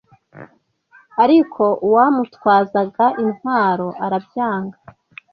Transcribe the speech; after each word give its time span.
Ariko 1.23 1.63
uwamutwazaga 1.87 3.05
intwaro 3.23 3.87
arabyanga 4.05 4.77